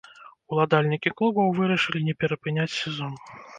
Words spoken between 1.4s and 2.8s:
вырашылі не перапыняць